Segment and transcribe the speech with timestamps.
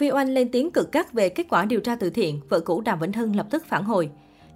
[0.00, 2.80] Vi Oanh lên tiếng cực gắt về kết quả điều tra từ thiện, vợ cũ
[2.80, 4.10] Đàm Vĩnh Hưng lập tức phản hồi.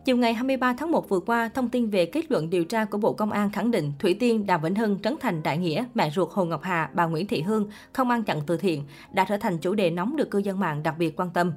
[0.05, 2.99] Chiều ngày 23 tháng 1 vừa qua, thông tin về kết luận điều tra của
[2.99, 6.11] Bộ Công an khẳng định Thủy Tiên, Đàm Vĩnh Hưng, Trấn Thành, Đại Nghĩa, mẹ
[6.11, 9.37] ruột Hồ Ngọc Hà, bà Nguyễn Thị Hương không ăn chặn từ thiện đã trở
[9.37, 11.53] thành chủ đề nóng được cư dân mạng đặc biệt quan tâm.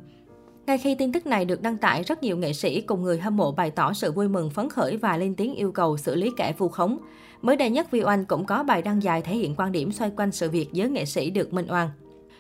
[0.66, 3.38] Ngay khi tin tức này được đăng tải, rất nhiều nghệ sĩ cùng người hâm
[3.38, 6.32] mộ bày tỏ sự vui mừng phấn khởi và lên tiếng yêu cầu xử lý
[6.38, 6.98] kẻ vu khống.
[7.42, 10.12] Mới đây nhất, Vi Oanh cũng có bài đăng dài thể hiện quan điểm xoay
[10.18, 11.90] quanh sự việc giới nghệ sĩ được minh oan.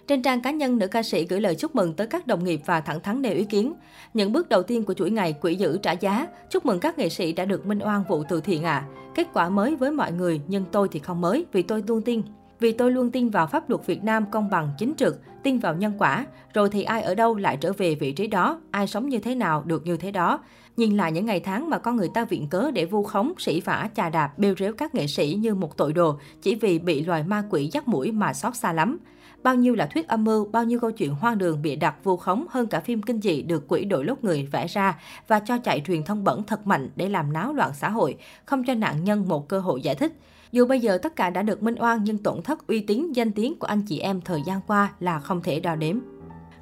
[0.07, 2.61] Trên trang cá nhân, nữ ca sĩ gửi lời chúc mừng tới các đồng nghiệp
[2.65, 3.73] và thẳng thắn nêu ý kiến.
[4.13, 7.09] Những bước đầu tiên của chuỗi ngày quỹ giữ trả giá, chúc mừng các nghệ
[7.09, 8.85] sĩ đã được minh oan vụ từ thiện ạ.
[8.85, 8.87] À.
[9.15, 12.21] Kết quả mới với mọi người, nhưng tôi thì không mới vì tôi luôn tin
[12.59, 15.75] vì tôi luôn tin vào pháp luật Việt Nam công bằng chính trực, tin vào
[15.75, 19.09] nhân quả, rồi thì ai ở đâu lại trở về vị trí đó, ai sống
[19.09, 20.39] như thế nào được như thế đó.
[20.77, 23.61] Nhìn lại những ngày tháng mà con người ta viện cớ để vu khống, sỉ
[23.61, 27.05] vả, chà đạp, bêu rếu các nghệ sĩ như một tội đồ, chỉ vì bị
[27.05, 28.97] loài ma quỷ dắt mũi mà xót xa lắm.
[29.47, 32.17] Bao nhiêu là thuyết âm mưu, bao nhiêu câu chuyện hoang đường bị đặt vu
[32.17, 35.57] khống hơn cả phim kinh dị được quỹ đội lốt người vẽ ra và cho
[35.57, 39.03] chạy truyền thông bẩn thật mạnh để làm náo loạn xã hội, không cho nạn
[39.03, 40.13] nhân một cơ hội giải thích.
[40.51, 43.31] Dù bây giờ tất cả đã được minh oan nhưng tổn thất uy tín, danh
[43.31, 45.99] tiếng của anh chị em thời gian qua là không thể đo đếm.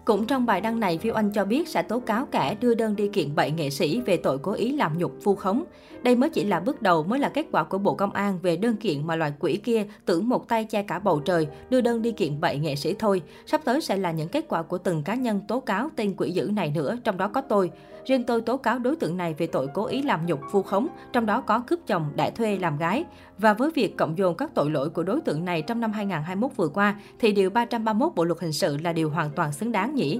[0.06, 2.96] Cũng trong bài đăng này, Viu Anh cho biết sẽ tố cáo kẻ đưa đơn
[2.96, 5.64] đi kiện bậy nghệ sĩ về tội cố ý làm nhục vu khống.
[6.04, 8.58] Đây mới chỉ là bước đầu, mới là kết quả của Bộ Công an về
[8.58, 12.02] đơn kiện mà loài quỷ kia tưởng một tay che cả bầu trời, đưa đơn
[12.02, 13.22] đi kiện bậy nghệ sĩ thôi.
[13.46, 16.32] Sắp tới sẽ là những kết quả của từng cá nhân tố cáo tên quỷ
[16.32, 17.72] dữ này nữa, trong đó có tôi.
[18.06, 20.88] Riêng tôi tố cáo đối tượng này về tội cố ý làm nhục vu khống,
[21.14, 23.06] trong đó có cướp chồng, đã thuê làm gái.
[23.38, 26.52] Và với việc cộng dồn các tội lỗi của đối tượng này trong năm 2021
[26.58, 29.95] vừa qua, thì điều 331 Bộ Luật Hình sự là điều hoàn toàn xứng đáng
[29.96, 30.20] nhỉ?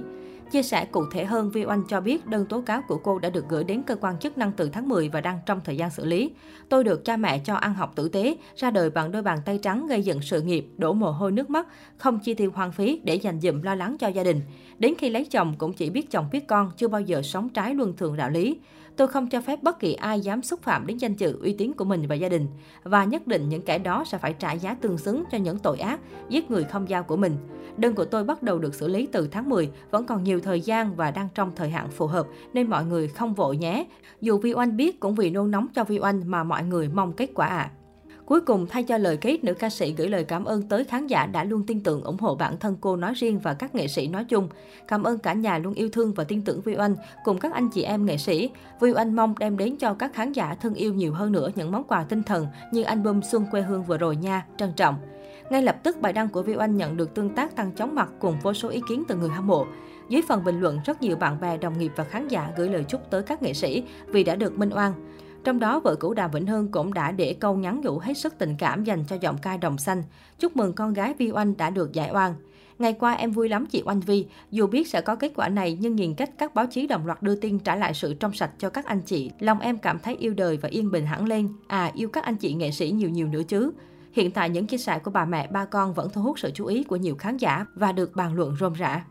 [0.50, 3.30] Chia sẻ cụ thể hơn, Vi Oanh cho biết đơn tố cáo của cô đã
[3.30, 5.90] được gửi đến cơ quan chức năng từ tháng 10 và đang trong thời gian
[5.90, 6.30] xử lý.
[6.68, 9.58] Tôi được cha mẹ cho ăn học tử tế, ra đời bằng đôi bàn tay
[9.62, 11.66] trắng gây dựng sự nghiệp, đổ mồ hôi nước mắt,
[11.96, 14.40] không chi tiêu hoang phí để dành dụm lo lắng cho gia đình.
[14.78, 17.74] Đến khi lấy chồng cũng chỉ biết chồng biết con, chưa bao giờ sống trái
[17.74, 18.58] luân thường đạo lý.
[18.96, 21.72] Tôi không cho phép bất kỳ ai dám xúc phạm đến danh dự uy tín
[21.72, 22.46] của mình và gia đình.
[22.82, 25.78] Và nhất định những kẻ đó sẽ phải trả giá tương xứng cho những tội
[25.78, 27.36] ác, giết người không giao của mình.
[27.76, 30.60] Đơn của tôi bắt đầu được xử lý từ tháng 10, vẫn còn nhiều thời
[30.60, 33.86] gian và đang trong thời hạn phù hợp, nên mọi người không vội nhé.
[34.20, 37.12] Dù Vi Oanh biết cũng vì nôn nóng cho Vi Oanh mà mọi người mong
[37.12, 37.56] kết quả ạ.
[37.56, 37.85] À.
[38.26, 41.06] Cuối cùng, thay cho lời kết, nữ ca sĩ gửi lời cảm ơn tới khán
[41.06, 43.88] giả đã luôn tin tưởng ủng hộ bản thân cô nói riêng và các nghệ
[43.88, 44.48] sĩ nói chung.
[44.88, 47.68] Cảm ơn cả nhà luôn yêu thương và tin tưởng Vi Oanh cùng các anh
[47.68, 48.50] chị em nghệ sĩ.
[48.80, 51.72] Vi Oanh mong đem đến cho các khán giả thân yêu nhiều hơn nữa những
[51.72, 54.94] món quà tinh thần như album Xuân quê hương vừa rồi nha, trân trọng.
[55.50, 58.08] Ngay lập tức, bài đăng của Vi Oanh nhận được tương tác tăng chóng mặt
[58.20, 59.66] cùng vô số ý kiến từ người hâm mộ.
[60.08, 62.84] Dưới phần bình luận, rất nhiều bạn bè, đồng nghiệp và khán giả gửi lời
[62.88, 64.92] chúc tới các nghệ sĩ vì đã được minh oan.
[65.46, 68.38] Trong đó, vợ cũ Đàm Vĩnh Hưng cũng đã để câu nhắn nhủ hết sức
[68.38, 70.02] tình cảm dành cho giọng ca đồng xanh.
[70.38, 72.34] Chúc mừng con gái Vi Oanh đã được giải oan.
[72.78, 75.78] Ngày qua em vui lắm chị Oanh Vi, dù biết sẽ có kết quả này
[75.80, 78.50] nhưng nhìn cách các báo chí đồng loạt đưa tin trả lại sự trong sạch
[78.58, 81.48] cho các anh chị, lòng em cảm thấy yêu đời và yên bình hẳn lên.
[81.66, 83.72] À, yêu các anh chị nghệ sĩ nhiều nhiều nữa chứ.
[84.12, 86.66] Hiện tại những chia sẻ của bà mẹ ba con vẫn thu hút sự chú
[86.66, 89.04] ý của nhiều khán giả và được bàn luận rôm rã.